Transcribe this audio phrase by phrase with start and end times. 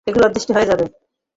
[0.07, 0.85] এগুলোও অদৃশ্য হয়ে যাবে?